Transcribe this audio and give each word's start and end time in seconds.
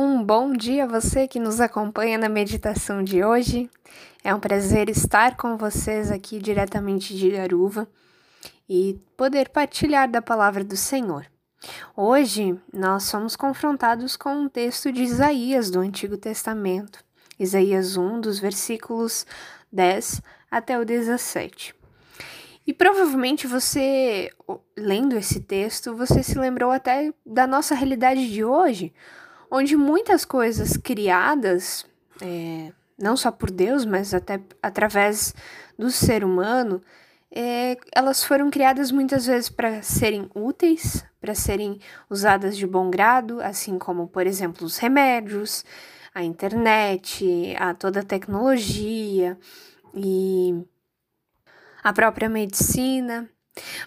Um 0.00 0.22
bom 0.22 0.52
dia 0.52 0.84
a 0.84 0.86
você 0.86 1.26
que 1.26 1.40
nos 1.40 1.60
acompanha 1.60 2.16
na 2.16 2.28
meditação 2.28 3.02
de 3.02 3.24
hoje. 3.24 3.68
É 4.22 4.32
um 4.32 4.38
prazer 4.38 4.88
estar 4.88 5.36
com 5.36 5.56
vocês 5.56 6.12
aqui 6.12 6.38
diretamente 6.38 7.16
de 7.16 7.36
Aruva 7.36 7.84
e 8.68 8.96
poder 9.16 9.48
partilhar 9.48 10.08
da 10.08 10.22
palavra 10.22 10.62
do 10.62 10.76
Senhor. 10.76 11.26
Hoje 11.96 12.56
nós 12.72 13.02
somos 13.02 13.34
confrontados 13.34 14.16
com 14.16 14.30
um 14.42 14.48
texto 14.48 14.92
de 14.92 15.02
Isaías 15.02 15.68
do 15.68 15.80
Antigo 15.80 16.16
Testamento, 16.16 17.04
Isaías 17.36 17.96
1, 17.96 18.20
dos 18.20 18.38
versículos 18.38 19.26
10 19.72 20.22
até 20.48 20.78
o 20.78 20.84
17. 20.84 21.74
E 22.64 22.72
provavelmente 22.72 23.48
você, 23.48 24.30
lendo 24.76 25.16
esse 25.16 25.40
texto, 25.40 25.96
você 25.96 26.22
se 26.22 26.38
lembrou 26.38 26.70
até 26.70 27.12
da 27.26 27.48
nossa 27.48 27.74
realidade 27.74 28.30
de 28.30 28.44
hoje, 28.44 28.94
onde 29.50 29.76
muitas 29.76 30.24
coisas 30.24 30.76
criadas, 30.76 31.86
é, 32.20 32.72
não 32.98 33.16
só 33.16 33.30
por 33.30 33.50
Deus, 33.50 33.84
mas 33.84 34.12
até 34.12 34.40
através 34.62 35.34
do 35.78 35.90
ser 35.90 36.24
humano, 36.24 36.82
é, 37.30 37.76
elas 37.94 38.24
foram 38.24 38.50
criadas 38.50 38.90
muitas 38.90 39.26
vezes 39.26 39.48
para 39.48 39.82
serem 39.82 40.30
úteis, 40.34 41.04
para 41.20 41.34
serem 41.34 41.78
usadas 42.08 42.56
de 42.56 42.66
bom 42.66 42.90
grado, 42.90 43.40
assim 43.40 43.78
como, 43.78 44.08
por 44.08 44.26
exemplo, 44.26 44.66
os 44.66 44.78
remédios, 44.78 45.64
a 46.14 46.22
internet, 46.24 47.54
a 47.58 47.74
toda 47.74 48.00
a 48.00 48.04
tecnologia 48.04 49.38
e 49.94 50.64
a 51.82 51.92
própria 51.92 52.28
medicina. 52.28 53.28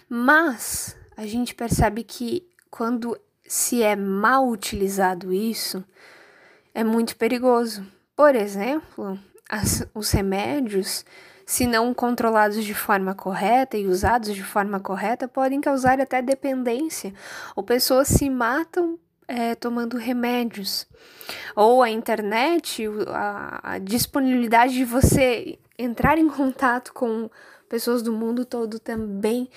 Mas 0.08 0.96
a 1.16 1.26
gente 1.26 1.54
percebe 1.54 2.04
que 2.04 2.48
quando 2.70 3.18
se 3.46 3.82
é 3.82 3.96
mal 3.96 4.48
utilizado 4.48 5.32
isso, 5.32 5.84
é 6.74 6.82
muito 6.82 7.16
perigoso. 7.16 7.86
Por 8.16 8.34
exemplo, 8.34 9.18
as, 9.48 9.86
os 9.94 10.10
remédios, 10.10 11.04
se 11.44 11.66
não 11.66 11.92
controlados 11.92 12.64
de 12.64 12.74
forma 12.74 13.14
correta 13.14 13.76
e 13.76 13.86
usados 13.86 14.34
de 14.34 14.42
forma 14.42 14.80
correta, 14.80 15.28
podem 15.28 15.60
causar 15.60 16.00
até 16.00 16.22
dependência, 16.22 17.12
ou 17.54 17.62
pessoas 17.62 18.08
se 18.08 18.30
matam 18.30 18.98
é, 19.28 19.54
tomando 19.54 19.96
remédios. 19.96 20.86
Ou 21.54 21.82
a 21.82 21.90
internet, 21.90 22.84
a, 23.08 23.74
a 23.74 23.78
disponibilidade 23.78 24.74
de 24.74 24.84
você 24.84 25.58
entrar 25.78 26.18
em 26.18 26.28
contato 26.28 26.92
com 26.92 27.30
pessoas 27.72 28.02
do 28.02 28.12
mundo 28.12 28.44
todo 28.44 28.78
também 28.78 29.48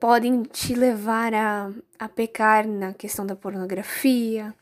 podem 0.00 0.42
te 0.42 0.74
levar 0.74 1.32
a, 1.32 1.70
a 1.96 2.08
pecar 2.08 2.66
na 2.66 2.92
questão 2.92 3.24
da 3.24 3.36
pornografia, 3.36 4.52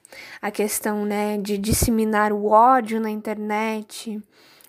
a 0.42 0.50
questão 0.50 1.06
né, 1.06 1.38
de 1.38 1.56
disseminar 1.56 2.30
o 2.30 2.48
ódio 2.48 3.00
na 3.00 3.08
internet, 3.08 4.22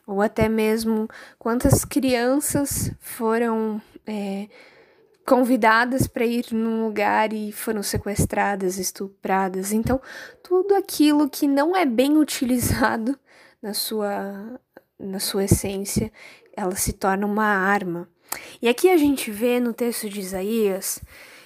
ou 0.08 0.22
até 0.22 0.48
mesmo 0.48 1.10
quantas 1.38 1.84
crianças 1.84 2.94
foram 3.02 3.82
é, 4.08 4.48
convidadas 5.26 6.08
para 6.08 6.26
ir 6.26 6.54
num 6.54 6.86
lugar 6.86 7.34
e 7.34 7.52
foram 7.52 7.84
sequestradas, 7.84 8.78
estupradas. 8.78 9.74
Então, 9.74 10.00
tudo 10.42 10.74
aquilo 10.74 11.30
que 11.30 11.50
não 11.50 11.76
é 11.76 11.86
bem 11.86 12.16
utilizado 12.16 13.20
na 13.62 13.74
sua, 13.74 14.58
na 14.98 15.20
sua 15.20 15.44
essência, 15.44 16.10
ela 16.56 16.76
se 16.78 16.94
torna 16.94 17.26
uma 17.26 17.46
arma. 17.46 18.08
E 18.62 18.70
aqui 18.70 18.90
a 18.90 18.98
gente 18.98 19.32
vê 19.32 19.60
no 19.60 19.74
texto 19.74 20.10
de 20.10 20.20
Isaías 20.20 21.02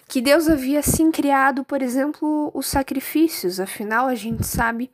que 0.08 0.22
Deus 0.22 0.47
havia 0.47 0.81
sim 0.81 1.11
criado, 1.11 1.64
por 1.64 1.81
exemplo, 1.81 2.52
os 2.53 2.67
sacrifícios, 2.67 3.59
afinal 3.59 4.08
a 4.08 4.16
gente 4.16 4.45
sabe, 4.45 4.91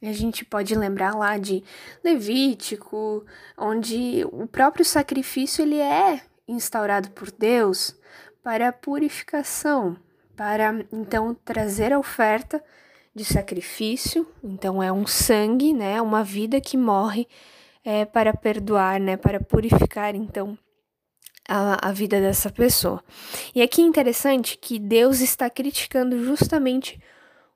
a 0.00 0.12
gente 0.12 0.44
pode 0.44 0.74
lembrar 0.74 1.14
lá 1.14 1.36
de 1.38 1.62
Levítico, 2.02 3.24
onde 3.56 4.24
o 4.30 4.46
próprio 4.46 4.84
sacrifício 4.84 5.62
ele 5.62 5.78
é 5.78 6.20
instaurado 6.46 7.10
por 7.10 7.30
Deus 7.30 7.96
para 8.42 8.68
a 8.68 8.72
purificação, 8.72 9.96
para 10.36 10.84
então 10.92 11.34
trazer 11.44 11.92
a 11.92 11.98
oferta 11.98 12.62
de 13.14 13.24
sacrifício, 13.24 14.26
então 14.42 14.82
é 14.82 14.90
um 14.90 15.06
sangue, 15.06 15.72
né, 15.72 16.00
uma 16.00 16.24
vida 16.24 16.60
que 16.60 16.76
morre 16.76 17.28
é, 17.84 18.04
para 18.04 18.32
perdoar, 18.32 18.98
né, 18.98 19.16
para 19.16 19.38
purificar 19.38 20.14
então 20.14 20.56
a, 21.48 21.88
a 21.88 21.92
vida 21.92 22.20
dessa 22.20 22.50
pessoa. 22.50 23.02
E 23.54 23.62
aqui 23.62 23.82
é 23.82 23.84
interessante 23.84 24.56
que 24.58 24.78
Deus 24.78 25.20
está 25.20 25.48
criticando 25.50 26.22
justamente 26.24 27.00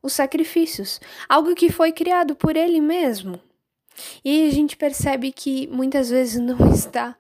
os 0.02 0.12
sacrifícios, 0.12 1.00
algo 1.28 1.54
que 1.54 1.70
foi 1.70 1.92
criado 1.92 2.34
por 2.34 2.56
Ele 2.56 2.80
mesmo. 2.80 3.40
E 4.24 4.48
a 4.48 4.50
gente 4.52 4.76
percebe 4.76 5.32
que 5.32 5.66
muitas 5.68 6.10
vezes 6.10 6.40
não 6.40 6.70
está 6.72 7.16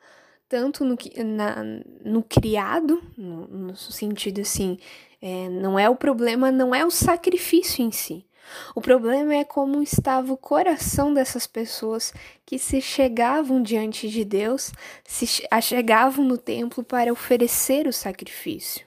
tanto 0.48 0.84
no, 0.84 0.96
na, 1.24 1.56
no 2.04 2.22
criado, 2.22 3.02
no, 3.16 3.48
no 3.48 3.76
sentido 3.76 4.40
assim, 4.40 4.78
é, 5.20 5.48
não 5.48 5.78
é 5.78 5.88
o 5.90 5.96
problema, 5.96 6.52
não 6.52 6.74
é 6.74 6.84
o 6.84 6.90
sacrifício 6.90 7.82
em 7.82 7.90
si, 7.90 8.24
o 8.74 8.80
problema 8.80 9.34
é 9.34 9.44
como 9.44 9.82
estava 9.82 10.32
o 10.32 10.36
coração 10.36 11.12
dessas 11.12 11.46
pessoas 11.46 12.12
que 12.44 12.58
se 12.58 12.80
chegavam 12.80 13.62
diante 13.62 14.08
de 14.08 14.24
Deus, 14.24 14.72
se 15.04 15.46
achegavam 15.50 16.24
no 16.24 16.38
templo 16.38 16.82
para 16.84 17.12
oferecer 17.12 17.86
o 17.86 17.92
sacrifício. 17.92 18.86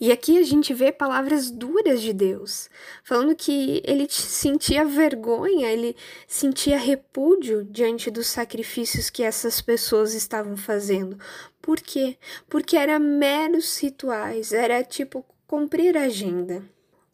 E 0.00 0.10
aqui 0.10 0.38
a 0.38 0.42
gente 0.42 0.74
vê 0.74 0.90
palavras 0.90 1.50
duras 1.50 2.02
de 2.02 2.12
Deus, 2.12 2.68
falando 3.04 3.34
que 3.36 3.80
ele 3.84 4.08
sentia 4.10 4.84
vergonha, 4.84 5.70
ele 5.70 5.94
sentia 6.26 6.76
repúdio 6.76 7.64
diante 7.64 8.10
dos 8.10 8.26
sacrifícios 8.26 9.08
que 9.08 9.22
essas 9.22 9.60
pessoas 9.60 10.12
estavam 10.12 10.56
fazendo. 10.56 11.16
Por 11.62 11.80
quê? 11.80 12.18
Porque 12.48 12.76
era 12.76 12.98
meros 12.98 13.78
rituais, 13.78 14.52
era 14.52 14.82
tipo 14.82 15.24
cumprir 15.46 15.96
a 15.96 16.02
agenda 16.02 16.64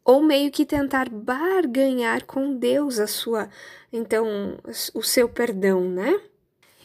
ou 0.04 0.22
meio 0.22 0.50
que 0.50 0.64
tentar 0.64 1.08
barganhar 1.08 2.24
com 2.24 2.56
Deus 2.56 2.98
a 2.98 3.06
sua, 3.06 3.48
então, 3.92 4.58
o 4.94 5.02
seu 5.02 5.28
perdão, 5.28 5.80
né? 5.82 6.20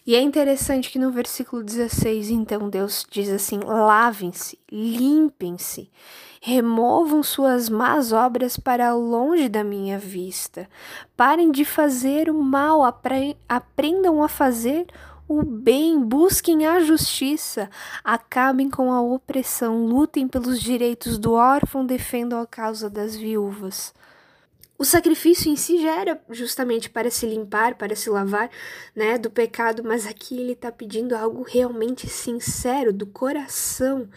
E 0.08 0.16
é 0.16 0.22
interessante 0.22 0.92
que 0.92 1.00
no 1.00 1.12
versículo 1.12 1.64
16, 1.64 2.30
então, 2.30 2.70
Deus 2.70 3.06
diz 3.10 3.28
assim: 3.28 3.60
lavem-se, 3.64 4.60
limpem-se, 4.72 5.90
removam 6.40 7.24
suas 7.24 7.70
más 7.70 8.12
obras 8.12 8.56
para 8.56 8.94
longe 8.94 9.50
da 9.50 9.64
minha 9.64 9.98
vista, 9.98 10.70
parem 11.18 11.52
de 11.52 11.66
fazer 11.66 12.30
o 12.30 12.36
mal, 12.36 12.84
aprendam 13.50 14.22
a 14.22 14.28
fazer 14.28 14.86
o 15.28 15.44
bem, 15.44 16.00
busquem 16.00 16.66
a 16.66 16.80
justiça, 16.80 17.70
acabem 18.04 18.70
com 18.70 18.92
a 18.92 19.02
opressão, 19.02 19.86
lutem 19.86 20.28
pelos 20.28 20.60
direitos 20.60 21.18
do 21.18 21.34
órfão, 21.34 21.86
defendam 21.86 22.40
a 22.40 22.46
causa 22.46 22.90
das 22.90 23.16
viúvas. 23.16 23.94
O 24.78 24.84
sacrifício 24.84 25.50
em 25.50 25.56
si 25.56 25.82
já 25.82 26.02
era 26.02 26.22
justamente 26.30 26.90
para 26.90 27.10
se 27.10 27.26
limpar, 27.26 27.76
para 27.76 27.96
se 27.96 28.10
lavar, 28.10 28.52
né, 28.94 29.18
do 29.18 29.32
pecado, 29.32 29.84
mas 29.84 30.06
aqui 30.06 30.38
ele 30.38 30.52
está 30.52 30.72
pedindo 30.72 31.16
algo 31.16 31.44
realmente 31.44 32.08
sincero 32.08 32.92
do 32.92 33.08
coração, 33.08 34.10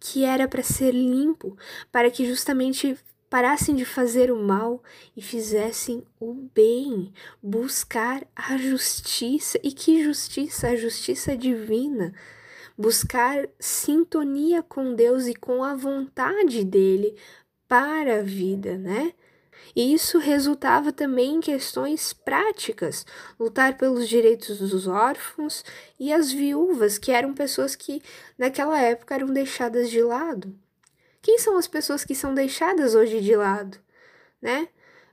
que 0.00 0.24
era 0.24 0.48
para 0.48 0.62
ser 0.62 0.90
limpo, 0.92 1.56
para 1.92 2.10
que 2.10 2.26
justamente 2.26 2.98
parassem 3.32 3.74
de 3.74 3.86
fazer 3.86 4.30
o 4.30 4.36
mal 4.36 4.82
e 5.16 5.22
fizessem 5.22 6.06
o 6.20 6.34
bem, 6.54 7.10
buscar 7.42 8.26
a 8.36 8.58
justiça. 8.58 9.58
E 9.62 9.72
que 9.72 10.04
justiça? 10.04 10.68
A 10.68 10.76
justiça 10.76 11.34
divina. 11.34 12.12
Buscar 12.76 13.48
sintonia 13.58 14.62
com 14.62 14.94
Deus 14.94 15.26
e 15.26 15.34
com 15.34 15.64
a 15.64 15.74
vontade 15.74 16.62
dele 16.62 17.16
para 17.66 18.18
a 18.18 18.22
vida, 18.22 18.76
né? 18.76 19.14
E 19.74 19.94
isso 19.94 20.18
resultava 20.18 20.92
também 20.92 21.36
em 21.36 21.40
questões 21.40 22.12
práticas, 22.12 23.06
lutar 23.40 23.78
pelos 23.78 24.06
direitos 24.06 24.58
dos 24.58 24.86
órfãos 24.86 25.64
e 25.98 26.12
as 26.12 26.30
viúvas, 26.30 26.98
que 26.98 27.10
eram 27.10 27.32
pessoas 27.32 27.74
que 27.74 28.02
naquela 28.36 28.78
época 28.78 29.14
eram 29.14 29.28
deixadas 29.28 29.88
de 29.88 30.02
lado. 30.02 30.54
Quem 31.22 31.38
são 31.38 31.56
as 31.56 31.68
pessoas 31.68 32.04
que 32.04 32.14
são 32.14 32.34
deixadas 32.34 32.96
hoje 32.96 33.20
de 33.20 33.36
lado, 33.36 33.78
né? 34.40 34.68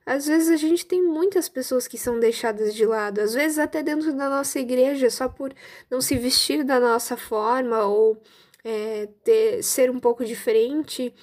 Às 0.05 0.25
vezes 0.25 0.49
a 0.49 0.55
gente 0.55 0.87
tem 0.87 1.03
muitas 1.03 1.47
pessoas 1.47 1.87
que 1.87 1.95
são 1.95 2.19
deixadas 2.19 2.73
de 2.73 2.83
lado, 2.83 3.21
às 3.21 3.35
vezes 3.35 3.59
até 3.59 3.83
dentro 3.83 4.11
da 4.13 4.27
nossa 4.27 4.59
igreja, 4.59 5.07
só 5.11 5.29
por 5.29 5.53
não 5.87 6.01
se 6.01 6.15
vestir 6.17 6.63
da 6.63 6.79
nossa 6.79 7.15
forma 7.15 7.85
ou 7.85 8.19
é, 8.63 9.07
ter, 9.23 9.61
ser 9.61 9.91
um 9.91 9.99
pouco 9.99 10.25
diferente. 10.25 11.13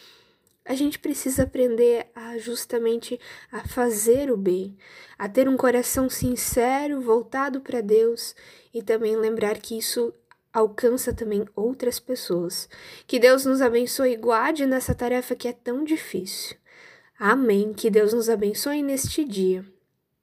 A 0.64 0.74
gente 0.74 1.00
precisa 1.00 1.42
aprender 1.42 2.06
a 2.14 2.38
justamente 2.38 3.18
a 3.50 3.66
fazer 3.66 4.30
o 4.30 4.36
bem, 4.36 4.76
a 5.18 5.28
ter 5.28 5.48
um 5.48 5.56
coração 5.56 6.08
sincero, 6.08 7.00
voltado 7.00 7.60
para 7.60 7.80
Deus 7.80 8.36
e 8.72 8.84
também 8.84 9.16
lembrar 9.16 9.58
que 9.58 9.76
isso 9.76 10.14
alcança 10.58 11.12
também 11.12 11.46
outras 11.54 12.00
pessoas. 12.00 12.66
Que 13.06 13.18
Deus 13.18 13.44
nos 13.44 13.60
abençoe 13.60 14.12
e 14.12 14.16
guarde 14.16 14.64
nessa 14.64 14.94
tarefa 14.94 15.34
que 15.34 15.48
é 15.48 15.52
tão 15.52 15.84
difícil. 15.84 16.56
Amém. 17.18 17.74
Que 17.74 17.90
Deus 17.90 18.14
nos 18.14 18.30
abençoe 18.30 18.82
neste 18.82 19.22
dia. 19.22 19.64